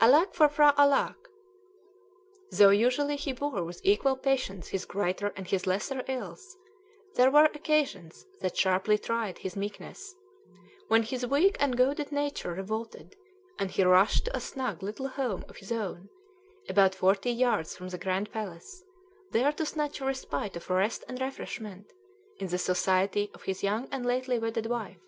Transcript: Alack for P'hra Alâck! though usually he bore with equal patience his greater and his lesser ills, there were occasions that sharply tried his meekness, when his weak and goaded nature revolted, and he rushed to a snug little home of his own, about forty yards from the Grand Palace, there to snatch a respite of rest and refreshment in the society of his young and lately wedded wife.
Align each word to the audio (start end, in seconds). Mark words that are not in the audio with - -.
Alack 0.00 0.34
for 0.34 0.48
P'hra 0.48 0.74
Alâck! 0.74 1.14
though 2.50 2.70
usually 2.70 3.14
he 3.14 3.32
bore 3.32 3.62
with 3.62 3.80
equal 3.84 4.16
patience 4.16 4.66
his 4.66 4.84
greater 4.84 5.28
and 5.36 5.46
his 5.46 5.64
lesser 5.64 6.02
ills, 6.08 6.56
there 7.14 7.30
were 7.30 7.44
occasions 7.54 8.26
that 8.40 8.56
sharply 8.56 8.98
tried 8.98 9.38
his 9.38 9.54
meekness, 9.54 10.12
when 10.88 11.04
his 11.04 11.24
weak 11.24 11.56
and 11.60 11.76
goaded 11.76 12.10
nature 12.10 12.52
revolted, 12.52 13.14
and 13.60 13.70
he 13.70 13.84
rushed 13.84 14.24
to 14.24 14.36
a 14.36 14.40
snug 14.40 14.82
little 14.82 15.06
home 15.06 15.44
of 15.48 15.58
his 15.58 15.70
own, 15.70 16.08
about 16.68 16.92
forty 16.96 17.30
yards 17.30 17.76
from 17.76 17.90
the 17.90 17.98
Grand 17.98 18.32
Palace, 18.32 18.82
there 19.30 19.52
to 19.52 19.64
snatch 19.64 20.00
a 20.00 20.04
respite 20.04 20.56
of 20.56 20.68
rest 20.68 21.04
and 21.06 21.20
refreshment 21.20 21.92
in 22.40 22.48
the 22.48 22.58
society 22.58 23.30
of 23.34 23.44
his 23.44 23.62
young 23.62 23.86
and 23.92 24.04
lately 24.04 24.36
wedded 24.36 24.66
wife. 24.66 24.98